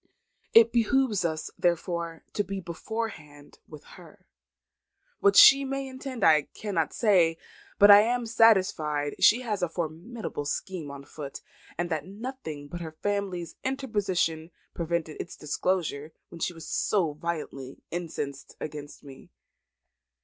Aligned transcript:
It 0.55 0.71
behoves 0.73 1.23
us, 1.23 1.51
therefore, 1.59 2.23
to 2.33 2.43
be 2.43 2.59
beforehand 2.59 3.59
with 3.67 3.83
her. 3.97 4.25
What 5.19 5.35
she 5.35 5.63
may 5.63 5.87
intend 5.87 6.23
I 6.23 6.47
cannot 6.55 6.91
say, 6.91 7.37
but 7.77 7.91
I 7.91 8.01
am 8.01 8.25
satisfied 8.25 9.15
she 9.23 9.41
has 9.41 9.61
a 9.61 9.69
formidable 9.69 10.45
scheme 10.45 10.89
on 10.89 11.05
foot, 11.05 11.41
and 11.77 11.91
that 11.91 12.07
nothing 12.07 12.67
but 12.67 12.81
her 12.81 12.97
husband's 13.03 13.53
interposition 13.63 14.49
prevented 14.73 15.17
its 15.21 15.37
disclosure 15.37 16.13
when 16.29 16.39
she 16.39 16.51
was 16.51 16.67
so 16.67 17.13
violently 17.13 17.83
incensed 17.91 18.55
against 18.59 19.03
me." 19.03 19.29